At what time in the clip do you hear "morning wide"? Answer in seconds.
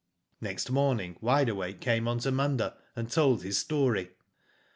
0.71-1.47